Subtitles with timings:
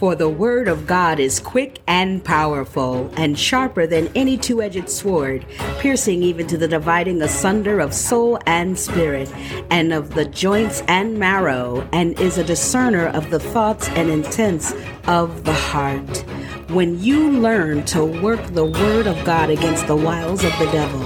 [0.00, 4.88] For the word of God is quick and powerful, and sharper than any two edged
[4.88, 5.44] sword,
[5.78, 9.30] piercing even to the dividing asunder of soul and spirit,
[9.68, 14.72] and of the joints and marrow, and is a discerner of the thoughts and intents
[15.06, 16.24] of the heart.
[16.70, 21.02] When you learn to work the word of God against the wiles of the devil,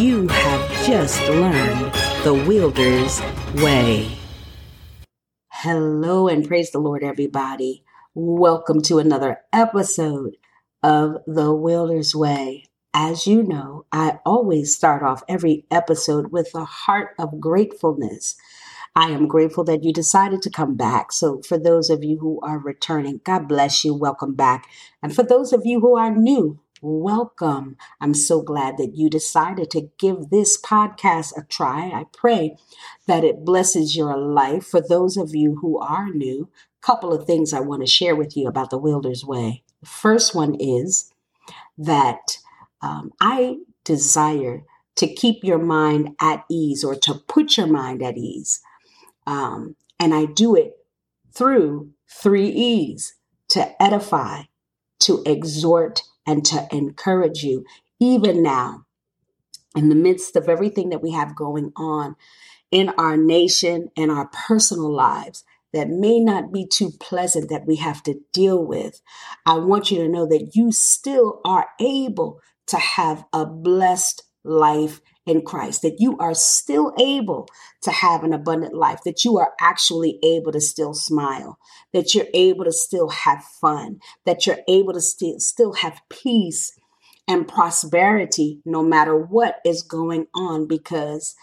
[0.00, 3.20] you have just learned the wielder's
[3.62, 4.18] way.
[5.48, 7.85] Hello and praise the Lord, everybody.
[8.18, 10.38] Welcome to another episode
[10.82, 12.64] of The Wielder's Way.
[12.94, 18.34] As you know, I always start off every episode with a heart of gratefulness.
[18.94, 21.12] I am grateful that you decided to come back.
[21.12, 23.92] So, for those of you who are returning, God bless you.
[23.92, 24.66] Welcome back.
[25.02, 27.76] And for those of you who are new, welcome.
[28.00, 31.90] I'm so glad that you decided to give this podcast a try.
[31.90, 32.56] I pray
[33.06, 34.64] that it blesses your life.
[34.64, 36.48] For those of you who are new,
[36.86, 39.64] couple of things I want to share with you about the Wielder's Way.
[39.80, 41.12] The first one is
[41.76, 42.38] that
[42.80, 44.62] um, I desire
[44.94, 48.60] to keep your mind at ease or to put your mind at ease.
[49.26, 50.74] Um, and I do it
[51.32, 53.16] through three E's
[53.48, 54.42] to edify,
[55.00, 57.64] to exhort, and to encourage you,
[57.98, 58.86] even now,
[59.74, 62.14] in the midst of everything that we have going on
[62.70, 67.76] in our nation and our personal lives that may not be too pleasant that we
[67.76, 69.00] have to deal with,
[69.44, 75.00] I want you to know that you still are able to have a blessed life
[75.26, 77.48] in Christ, that you are still able
[77.82, 81.58] to have an abundant life, that you are actually able to still smile,
[81.92, 86.72] that you're able to still have fun, that you're able to still, still have peace
[87.26, 91.34] and prosperity no matter what is going on, because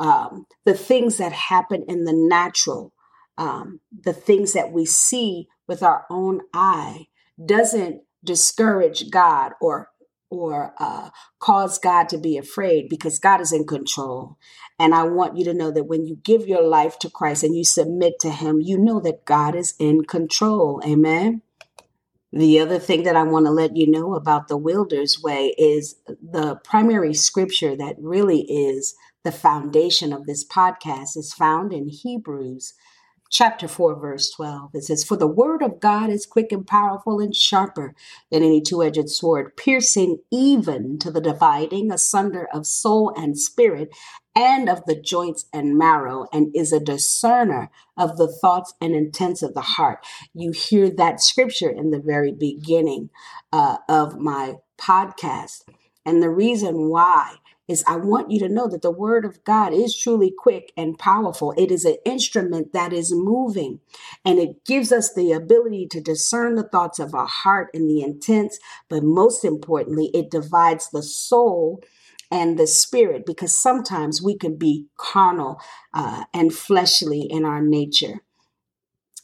[0.00, 2.92] um, the things that happen in the natural
[3.38, 7.06] um, the things that we see with our own eye
[7.44, 9.88] doesn't discourage God or
[10.30, 14.38] or uh, cause God to be afraid because God is in control.
[14.78, 17.54] And I want you to know that when you give your life to Christ and
[17.54, 20.80] you submit to Him, you know that God is in control.
[20.86, 21.42] Amen.
[22.32, 25.96] The other thing that I want to let you know about the Wielder's Way is
[26.06, 32.72] the primary scripture that really is the foundation of this podcast is found in Hebrews
[33.32, 34.70] chapter 4, verse 12.
[34.74, 37.94] It says, For the word of God is quick and powerful and sharper
[38.30, 43.88] than any two edged sword, piercing even to the dividing asunder of soul and spirit
[44.36, 49.42] and of the joints and marrow, and is a discerner of the thoughts and intents
[49.42, 50.06] of the heart.
[50.34, 53.10] You hear that scripture in the very beginning
[53.52, 55.62] uh, of my podcast.
[56.04, 57.36] And the reason why
[57.68, 60.98] is I want you to know that the word of God is truly quick and
[60.98, 61.54] powerful.
[61.56, 63.80] It is an instrument that is moving
[64.24, 68.02] and it gives us the ability to discern the thoughts of our heart and the
[68.02, 68.58] intents.
[68.88, 71.82] But most importantly, it divides the soul
[72.30, 75.60] and the spirit because sometimes we can be carnal
[75.94, 78.22] uh, and fleshly in our nature.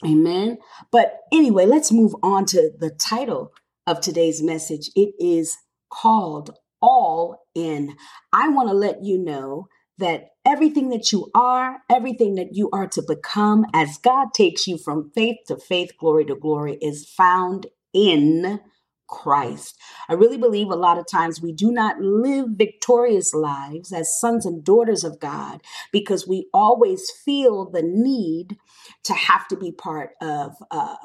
[0.05, 0.59] Amen.
[0.93, 3.53] But anyway, let's move on to the title
[3.87, 4.91] of today's message.
[4.95, 5.57] It is
[5.91, 7.97] called all in.
[8.33, 12.87] I want to let you know that everything that you are, everything that you are
[12.87, 17.67] to become as God takes you from faith to faith, glory to glory, is found
[17.93, 18.61] in
[19.09, 19.77] Christ.
[20.09, 24.47] I really believe a lot of times we do not live victorious lives as sons
[24.47, 25.61] and daughters of God
[25.93, 28.57] because we always feel the need
[29.05, 30.97] to have to be part of uh,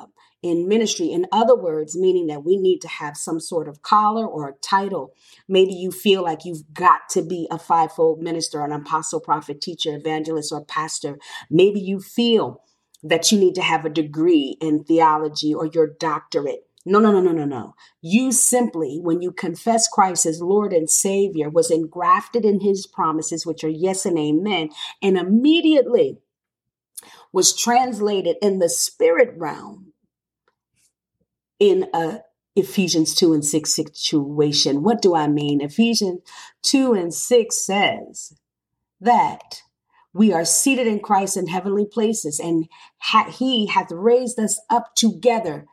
[0.43, 1.11] in ministry.
[1.11, 4.53] In other words, meaning that we need to have some sort of collar or a
[4.61, 5.13] title.
[5.47, 9.95] Maybe you feel like you've got to be a fivefold minister, an apostle, prophet, teacher,
[9.95, 11.17] evangelist, or pastor.
[11.49, 12.61] Maybe you feel
[13.01, 16.67] that you need to have a degree in theology or your doctorate.
[16.85, 17.75] No, no, no, no, no, no.
[18.01, 23.45] You simply, when you confess Christ as Lord and Savior, was engrafted in his promises,
[23.45, 24.69] which are yes and amen,
[25.01, 26.17] and immediately
[27.31, 29.93] was translated in the spirit realm
[31.59, 32.19] in a
[32.55, 34.83] Ephesians 2 and 6 situation.
[34.83, 35.59] What do I mean?
[35.59, 36.21] Ephesians
[36.63, 38.33] 2 and 6 says
[39.01, 39.63] that
[40.13, 42.67] we are seated in Christ in heavenly places, and
[42.99, 45.65] ha- He hath raised us up together,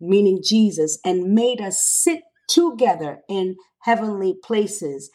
[0.00, 5.10] meaning Jesus, and made us sit together in heavenly places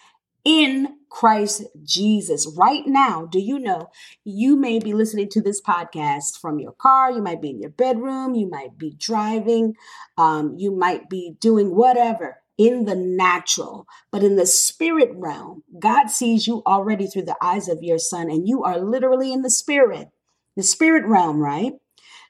[0.45, 2.47] in Christ Jesus.
[2.57, 3.89] Right now, do you know
[4.23, 7.71] you may be listening to this podcast from your car, you might be in your
[7.71, 9.75] bedroom, you might be driving,
[10.17, 16.07] um, you might be doing whatever in the natural, but in the spirit realm, God
[16.07, 19.49] sees you already through the eyes of your son, and you are literally in the
[19.49, 20.09] spirit,
[20.57, 21.73] the spirit realm, right?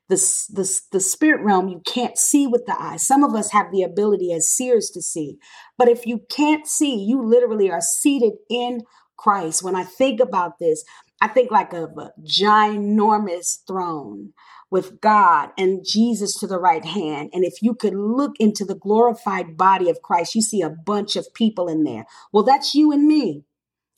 [0.10, 0.16] The,
[0.52, 2.98] the, the spirit realm you can't see with the eye.
[2.98, 5.38] Some of us have the ability as seers to see.
[5.78, 8.82] But if you can't see, you literally are seated in
[9.18, 9.64] Christ.
[9.64, 10.84] When I think about this,
[11.22, 11.88] I think like a
[12.24, 14.34] ginormous throne
[14.72, 17.30] with God and Jesus to the right hand.
[17.34, 21.16] And if you could look into the glorified body of Christ, you see a bunch
[21.16, 22.06] of people in there.
[22.32, 23.44] Well, that's you and me.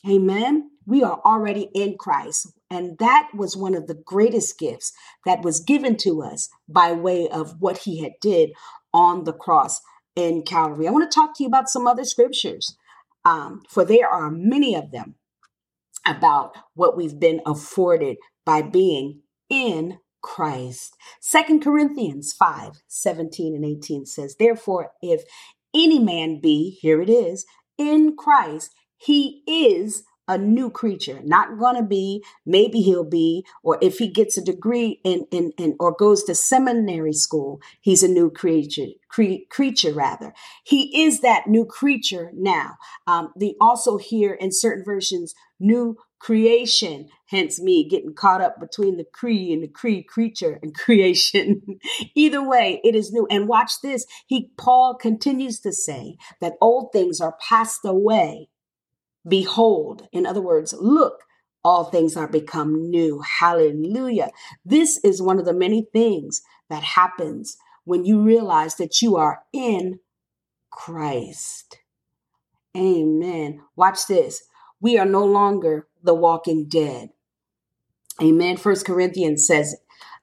[0.07, 0.71] Amen.
[0.91, 2.51] We are already in Christ.
[2.69, 4.91] And that was one of the greatest gifts
[5.25, 8.49] that was given to us by way of what he had did
[8.93, 9.79] on the cross
[10.17, 10.89] in Calvary.
[10.89, 12.75] I want to talk to you about some other scriptures,
[13.23, 15.15] um, for there are many of them
[16.05, 20.97] about what we've been afforded by being in Christ.
[21.21, 25.23] Second Corinthians 5 17 and 18 says, Therefore, if
[25.73, 27.45] any man be, here it is,
[27.77, 33.77] in Christ, he is a new creature not going to be maybe he'll be or
[33.81, 38.07] if he gets a degree in, in, in or goes to seminary school he's a
[38.07, 40.33] new creature cre- creature rather.
[40.63, 42.77] He is that new creature now.
[43.05, 48.97] Um, they also hear in certain versions new creation hence me getting caught up between
[48.97, 51.61] the cree and the cree creature and creation.
[52.15, 53.27] Either way it is new.
[53.29, 58.49] And watch this he paul continues to say that old things are passed away
[59.27, 61.23] behold in other words look
[61.63, 63.21] all things are become new.
[63.39, 64.31] Hallelujah.
[64.65, 69.43] This is one of the many things that happens when you realize that you are
[69.53, 69.99] in
[70.69, 71.79] christ.
[72.75, 73.61] Amen.
[73.75, 74.43] Watch this.
[74.79, 77.09] We are no longer the walking dead.
[78.21, 78.57] Amen.
[78.57, 79.75] First Corinthians says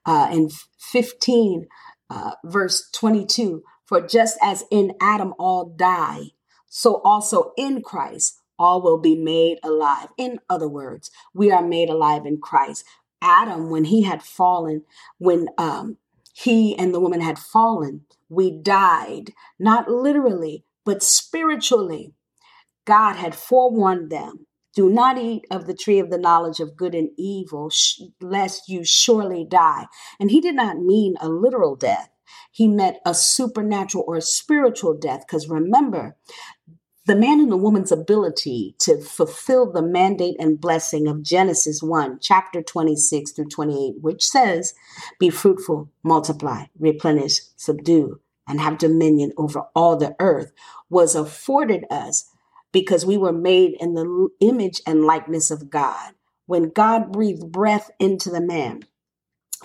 [0.05, 0.49] uh, in
[0.79, 1.67] 15,
[2.09, 6.31] uh, verse 22 For just as in Adam all die,
[6.67, 10.09] so also in Christ all will be made alive.
[10.17, 12.85] In other words, we are made alive in Christ.
[13.21, 14.83] Adam, when he had fallen,
[15.17, 15.97] when um,
[16.33, 22.13] he and the woman had fallen, we died, not literally, but spiritually.
[22.85, 24.45] God had forewarned them
[24.75, 28.69] do not eat of the tree of the knowledge of good and evil, sh- lest
[28.69, 29.87] you surely die.
[30.19, 32.09] And he did not mean a literal death.
[32.51, 35.25] He meant a supernatural or a spiritual death.
[35.27, 36.15] Because remember,
[37.09, 42.19] the man and the woman's ability to fulfill the mandate and blessing of Genesis 1,
[42.21, 44.75] chapter 26 through 28, which says,
[45.19, 50.51] Be fruitful, multiply, replenish, subdue, and have dominion over all the earth,
[50.91, 52.29] was afforded us
[52.71, 56.11] because we were made in the image and likeness of God.
[56.45, 58.83] When God breathed breath into the man,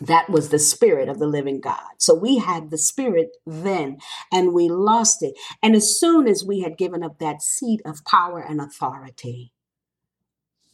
[0.00, 1.85] that was the spirit of the living God.
[1.99, 3.99] So we had the spirit then
[4.32, 5.35] and we lost it.
[5.62, 9.52] And as soon as we had given up that seat of power and authority,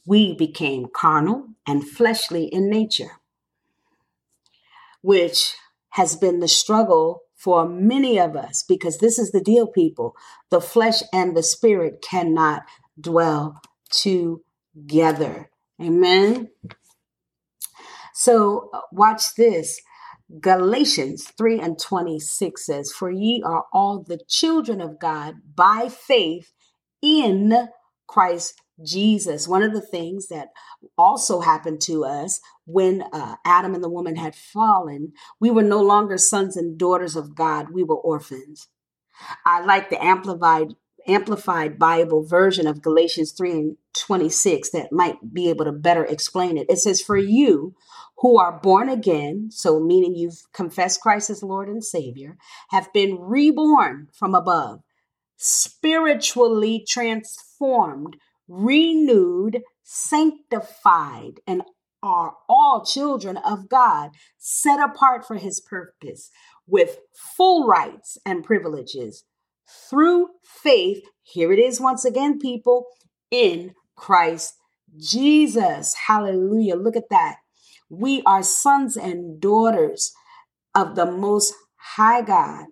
[0.06, 3.20] we became carnal and fleshly in nature,
[5.02, 5.54] which
[5.90, 10.14] has been the struggle for many of us because this is the deal, people.
[10.50, 12.64] The flesh and the spirit cannot
[13.00, 15.50] dwell together.
[15.80, 16.50] Amen.
[18.20, 19.80] So, uh, watch this.
[20.42, 26.52] Galatians 3 and 26 says, For ye are all the children of God by faith
[27.00, 27.70] in
[28.06, 29.48] Christ Jesus.
[29.48, 30.48] One of the things that
[30.98, 35.80] also happened to us when uh, Adam and the woman had fallen, we were no
[35.80, 38.68] longer sons and daughters of God, we were orphans.
[39.46, 40.74] I like the amplified
[41.06, 46.56] amplified Bible version of Galatians 3 and 26 that might be able to better explain
[46.56, 46.66] it.
[46.68, 47.74] It says, For you
[48.20, 52.36] who are born again, so meaning you've confessed Christ as Lord and Savior,
[52.70, 54.80] have been reborn from above,
[55.36, 58.16] spiritually transformed
[58.50, 61.62] renewed, sanctified, and
[62.02, 66.30] are all children of God, set apart for his purpose,
[66.66, 69.24] with full rights and privileges
[69.88, 71.02] through faith.
[71.22, 72.86] Here it is once again, people,
[73.30, 74.54] in Christ
[74.98, 75.94] Jesus.
[76.06, 76.74] Hallelujah.
[76.74, 77.36] Look at that.
[77.90, 80.12] We are sons and daughters
[80.74, 82.66] of the Most High God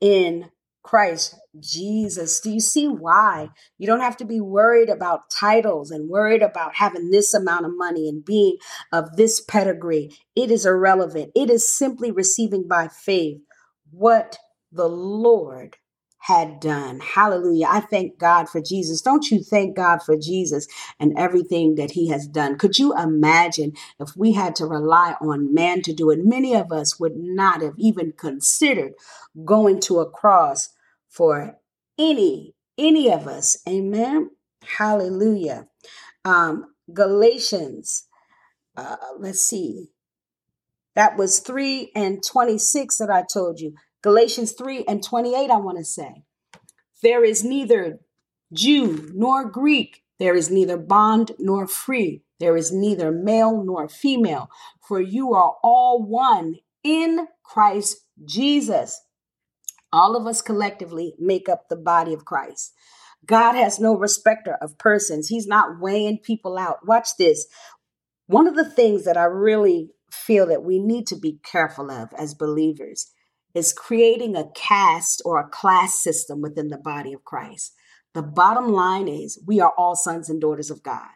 [0.00, 0.50] in
[0.82, 2.40] Christ Jesus.
[2.40, 3.48] Do you see why?
[3.78, 7.72] You don't have to be worried about titles and worried about having this amount of
[7.74, 8.58] money and being
[8.92, 10.10] of this pedigree.
[10.36, 11.32] It is irrelevant.
[11.34, 13.40] It is simply receiving by faith
[13.90, 14.38] what
[14.70, 15.76] the Lord
[16.22, 17.00] had done.
[17.00, 17.66] Hallelujah.
[17.68, 19.02] I thank God for Jesus.
[19.02, 20.68] Don't you thank God for Jesus
[21.00, 22.58] and everything that he has done?
[22.58, 26.20] Could you imagine if we had to rely on man to do it?
[26.22, 28.92] Many of us would not have even considered
[29.44, 30.70] going to a cross
[31.08, 31.58] for
[31.98, 33.58] any any of us.
[33.68, 34.30] Amen.
[34.78, 35.66] Hallelujah.
[36.24, 38.06] Um Galatians
[38.76, 39.88] uh let's see.
[40.94, 43.74] That was 3 and 26 that I told you.
[44.02, 46.24] Galatians 3 and 28, I want to say.
[47.02, 48.00] There is neither
[48.52, 54.48] Jew nor Greek, there is neither bond nor free, there is neither male nor female,
[54.86, 59.00] for you are all one in Christ Jesus.
[59.92, 62.72] All of us collectively make up the body of Christ.
[63.24, 65.28] God has no respecter of persons.
[65.28, 66.86] He's not weighing people out.
[66.86, 67.46] Watch this.
[68.26, 72.08] One of the things that I really feel that we need to be careful of
[72.16, 73.10] as believers
[73.54, 77.74] is creating a caste or a class system within the body of Christ.
[78.14, 81.08] The bottom line is we are all sons and daughters of God,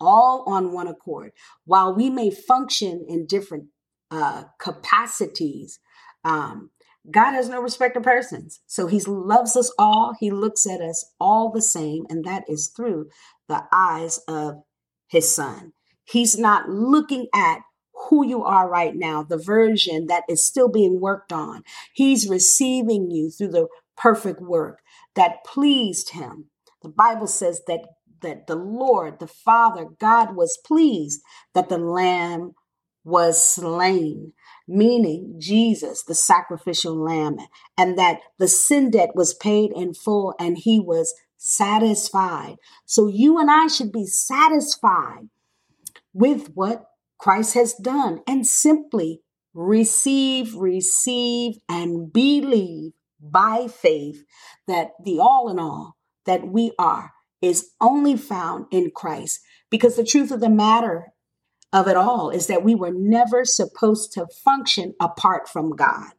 [0.00, 1.32] all on one accord.
[1.64, 3.66] While we may function in different
[4.10, 5.80] uh, capacities,
[6.24, 6.70] um,
[7.10, 8.60] God has no respect of persons.
[8.66, 10.14] So he loves us all.
[10.18, 13.08] He looks at us all the same, and that is through
[13.48, 14.62] the eyes of
[15.08, 15.72] his son.
[16.04, 17.60] He's not looking at
[18.08, 21.62] who you are right now, the version that is still being worked on.
[21.92, 24.80] He's receiving you through the perfect work
[25.14, 26.46] that pleased him.
[26.82, 27.80] The Bible says that
[28.22, 31.22] that the Lord, the Father, God was pleased
[31.54, 32.54] that the lamb
[33.04, 34.32] was slain,
[34.68, 37.38] meaning Jesus, the sacrificial lamb,
[37.76, 42.56] and that the sin debt was paid in full and he was satisfied.
[42.86, 45.28] So you and I should be satisfied
[46.14, 46.84] with what
[47.22, 49.20] Christ has done and simply
[49.54, 54.24] receive, receive, and believe by faith
[54.66, 59.38] that the all in all that we are is only found in Christ.
[59.70, 61.12] Because the truth of the matter
[61.72, 66.10] of it all is that we were never supposed to function apart from God.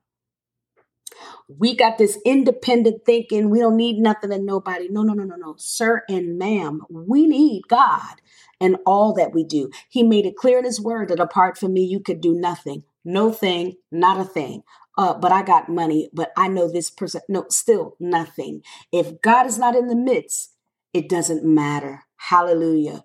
[1.58, 3.50] We got this independent thinking.
[3.50, 4.88] We don't need nothing and nobody.
[4.90, 5.56] No, no, no, no, no.
[5.58, 8.22] Sir and ma'am, we need God
[8.60, 9.70] and all that we do.
[9.90, 12.84] He made it clear in his word that apart from me, you could do nothing.
[13.06, 14.64] No thing, not a thing.
[14.98, 17.22] Uh, but I got money, but I know this person.
[17.28, 18.62] No, still nothing.
[18.92, 20.54] If God is not in the midst,
[20.94, 22.04] it doesn't matter.
[22.16, 23.04] Hallelujah.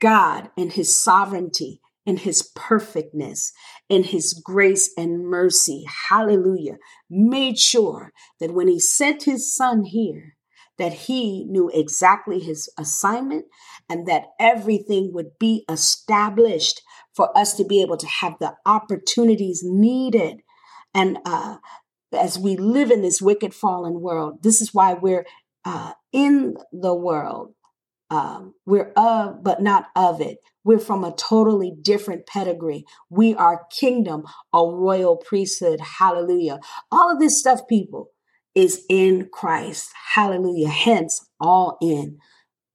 [0.00, 3.52] God and his sovereignty and his perfectness
[3.88, 6.76] in his grace and mercy, hallelujah,
[7.08, 10.36] made sure that when he sent his son here,
[10.78, 13.44] that he knew exactly his assignment
[13.88, 16.80] and that everything would be established
[17.14, 20.40] for us to be able to have the opportunities needed.
[20.94, 21.58] And uh,
[22.18, 25.26] as we live in this wicked, fallen world, this is why we're
[25.66, 27.52] uh, in the world
[28.10, 30.38] um, we're of, but not of it.
[30.64, 32.84] We're from a totally different pedigree.
[33.08, 35.80] We are kingdom, a royal priesthood.
[35.80, 36.60] Hallelujah.
[36.90, 38.10] All of this stuff, people,
[38.54, 39.90] is in Christ.
[40.14, 40.68] Hallelujah.
[40.68, 42.18] Hence, all in.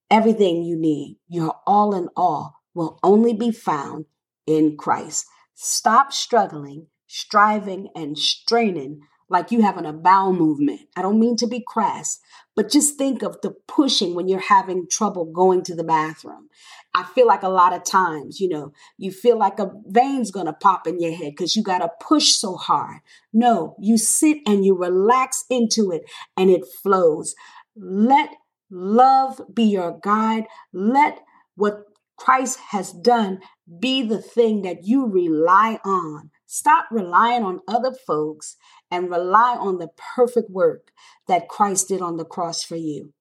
[0.09, 4.05] Everything you need, your all in all, will only be found
[4.47, 5.25] in Christ.
[5.55, 10.81] Stop struggling, striving, and straining like you having a bowel movement.
[10.95, 12.19] I don't mean to be crass,
[12.55, 16.49] but just think of the pushing when you're having trouble going to the bathroom.
[16.93, 20.53] I feel like a lot of times, you know, you feel like a vein's to
[20.53, 23.01] pop in your head because you got to push so hard.
[23.33, 26.03] No, you sit and you relax into it
[26.37, 27.35] and it flows.
[27.75, 28.29] Let
[28.69, 30.45] love be your guide.
[30.71, 31.19] Let
[31.55, 31.83] what
[32.17, 33.41] Christ has done
[33.79, 36.31] be the thing that you rely on.
[36.55, 38.55] Stop relying on other folks
[38.89, 40.93] and rely on the perfect work
[41.27, 43.11] that Christ did on the cross for you.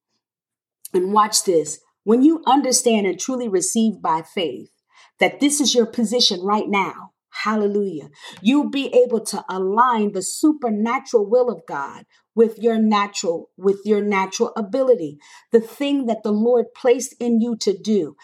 [0.92, 4.70] And watch this when you understand and truly receive by faith
[5.18, 8.10] that this is your position right now, hallelujah,
[8.40, 14.00] you'll be able to align the supernatural will of God with your natural with your
[14.00, 15.18] natural ability
[15.50, 18.16] the thing that the lord placed in you to do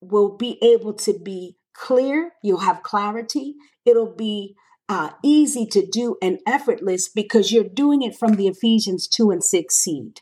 [0.00, 3.54] will be able to be clear you'll have clarity
[3.84, 4.56] it'll be
[4.88, 9.42] uh, easy to do and effortless because you're doing it from the Ephesians 2 and
[9.42, 10.20] 6 seed.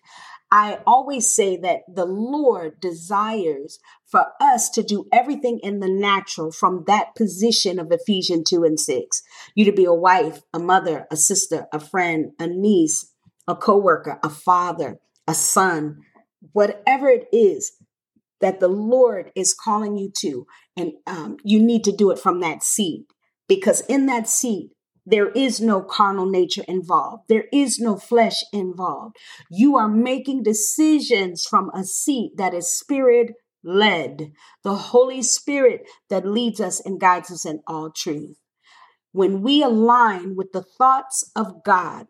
[0.51, 6.53] I always say that the Lord desires for us to do everything in the natural
[6.53, 9.23] from that position of Ephesians 2 and 6.
[9.55, 13.11] You to be a wife, a mother, a sister, a friend, a niece,
[13.49, 16.03] a coworker, a father, a son,
[16.53, 17.73] whatever it is
[18.43, 20.47] that the Lord is calling you to,
[20.77, 23.07] and um, you need to do it from that seat
[23.49, 24.71] because in that seed,
[25.05, 27.25] there is no carnal nature involved.
[27.29, 29.17] There is no flesh involved.
[29.51, 33.33] You are making decisions from a seat that is spirit
[33.65, 34.33] led,
[34.63, 38.39] the Holy Spirit that leads us and guides us in all truth.
[39.13, 42.07] When we align with the thoughts of God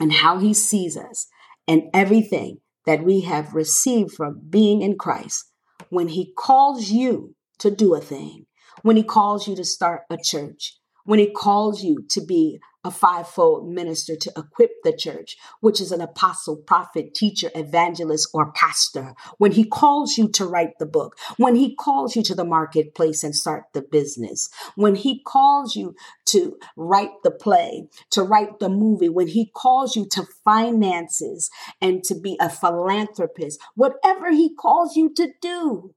[0.00, 1.26] and how He sees us
[1.68, 5.44] and everything that we have received from being in Christ,
[5.90, 8.46] when He calls you to do a thing,
[8.82, 12.90] when he calls you to start a church, when he calls you to be a
[12.90, 19.14] fivefold minister to equip the church, which is an apostle, prophet, teacher, evangelist, or pastor.
[19.38, 23.24] When he calls you to write the book, when he calls you to the marketplace
[23.24, 25.96] and start the business, when he calls you
[26.26, 32.04] to write the play, to write the movie, when he calls you to finances and
[32.04, 35.92] to be a philanthropist, whatever he calls you to do,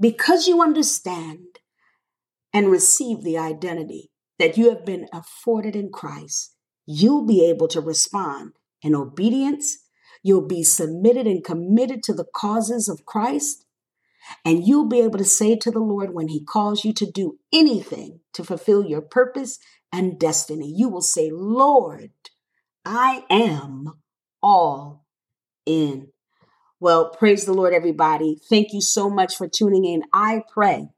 [0.00, 1.58] because you understand
[2.54, 6.54] and receive the identity that you have been afforded in Christ,
[6.86, 9.78] you'll be able to respond in obedience.
[10.22, 13.64] You'll be submitted and committed to the causes of Christ.
[14.44, 17.38] And you'll be able to say to the Lord when He calls you to do
[17.52, 19.58] anything to fulfill your purpose
[19.92, 22.12] and destiny, you will say, Lord,
[22.84, 23.92] I am
[24.42, 25.04] all
[25.66, 26.08] in.
[26.80, 28.38] Well, praise the Lord, everybody.
[28.48, 30.02] Thank you so much for tuning in.
[30.12, 30.88] I pray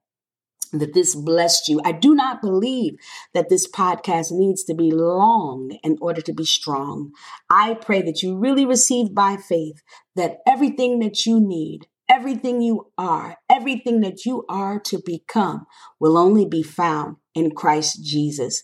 [0.81, 1.81] that this blessed you.
[1.85, 2.95] I do not believe
[3.33, 7.13] that this podcast needs to be long in order to be strong.
[7.51, 9.83] I pray that you really receive by faith
[10.17, 15.67] that everything that you need, everything you are, everything that you are to become
[16.01, 18.63] will only be found in Christ Jesus.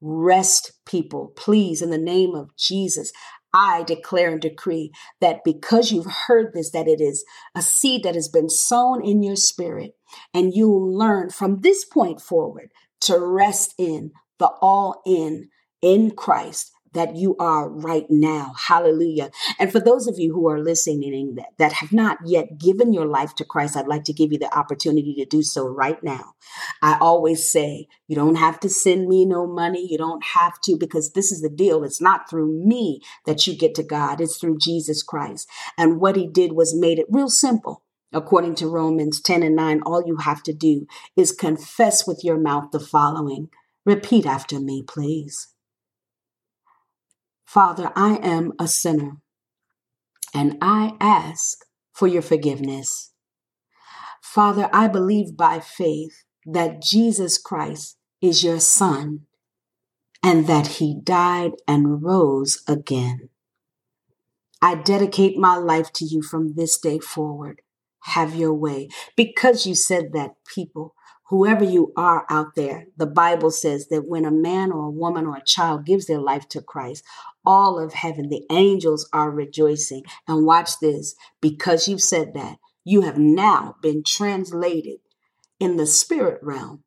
[0.00, 3.12] Rest, people, please, in the name of Jesus.
[3.54, 8.14] I declare and decree that because you've heard this, that it is a seed that
[8.14, 9.96] has been sown in your spirit,
[10.32, 12.70] and you'll learn from this point forward
[13.02, 15.48] to rest in the all in
[15.80, 18.52] in Christ that you are right now.
[18.68, 19.30] Hallelujah.
[19.58, 23.06] And for those of you who are listening that, that have not yet given your
[23.06, 26.34] life to Christ, I'd like to give you the opportunity to do so right now.
[26.82, 29.86] I always say, you don't have to send me no money.
[29.90, 31.84] You don't have to, because this is the deal.
[31.84, 34.20] It's not through me that you get to God.
[34.20, 35.48] It's through Jesus Christ.
[35.78, 37.82] And what he did was made it real simple.
[38.12, 42.38] According to Romans 10 and 9, all you have to do is confess with your
[42.38, 43.48] mouth the following.
[43.86, 45.51] Repeat after me, please.
[47.52, 49.18] Father, I am a sinner
[50.32, 51.58] and I ask
[51.92, 53.12] for your forgiveness.
[54.22, 59.26] Father, I believe by faith that Jesus Christ is your Son
[60.22, 63.28] and that he died and rose again.
[64.62, 67.60] I dedicate my life to you from this day forward.
[68.04, 68.88] Have your way.
[69.14, 70.94] Because you said that, people,
[71.32, 75.24] whoever you are out there, the Bible says that when a man or a woman
[75.24, 77.02] or a child gives their life to Christ,
[77.42, 80.02] all of heaven, the angels are rejoicing.
[80.28, 84.98] And watch this because you've said that, you have now been translated
[85.58, 86.84] in the spirit realm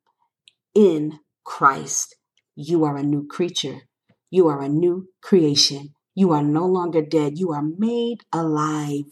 [0.76, 2.14] in Christ.
[2.54, 3.88] You are a new creature,
[4.30, 5.92] you are a new creation.
[6.18, 7.38] You are no longer dead.
[7.38, 9.04] You are made alive.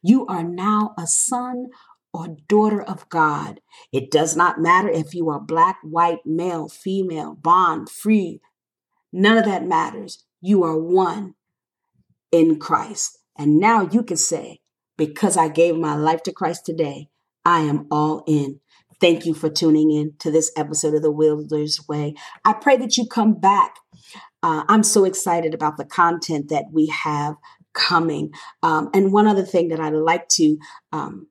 [0.00, 1.70] You are now a son
[2.12, 3.60] or daughter of God.
[3.92, 8.40] It does not matter if you are black, white, male, female, bond, free.
[9.12, 10.24] None of that matters.
[10.40, 11.34] You are one
[12.30, 13.18] in Christ.
[13.36, 14.60] And now you can say,
[14.96, 17.08] because I gave my life to Christ today,
[17.44, 18.60] I am all in.
[19.00, 22.14] Thank you for tuning in to this episode of The Wielder's Way.
[22.44, 23.76] I pray that you come back.
[24.42, 27.34] Uh, I'm so excited about the content that we have
[27.72, 28.32] coming.
[28.62, 30.56] Um, and one other thing that I'd like to
[30.92, 31.26] um,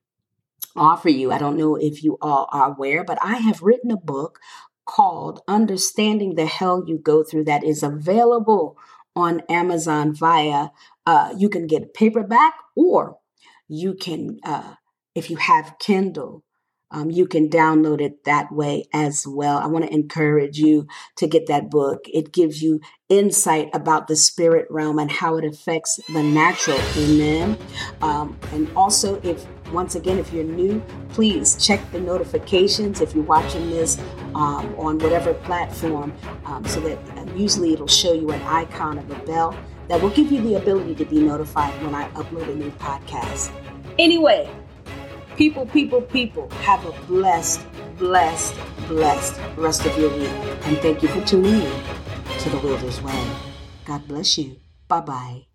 [0.76, 3.98] offer you, I don't know if you all are aware, but I have written a
[3.98, 4.40] book
[4.86, 8.78] called Understanding the Hell You Go Through that is available
[9.16, 10.70] on Amazon via,
[11.06, 13.18] uh, you can get paperback or
[13.68, 14.76] you can, uh,
[15.16, 16.44] if you have Kindle,
[16.92, 19.58] um, you can download it that way as well.
[19.58, 22.02] I want to encourage you to get that book.
[22.14, 26.80] It gives you insight about the spirit realm and how it affects the natural.
[26.98, 27.58] Amen.
[28.02, 33.24] Um, and also, if once again, if you're new, please check the notifications if you're
[33.24, 33.98] watching this
[34.36, 36.14] um, on whatever platform,
[36.46, 39.56] um, so that uh, usually it'll show you an icon of a bell
[39.88, 43.52] that will give you the ability to be notified when I upload a new podcast.
[44.00, 44.50] Anyway,
[45.36, 47.66] people, people, people, have a blessed,
[47.98, 48.56] blessed,
[48.88, 50.30] blessed rest of your week.
[50.64, 51.84] And thank you for tuning in
[52.40, 53.28] to the Wielder's Way.
[53.86, 54.58] God bless you.
[54.88, 55.51] Bye bye.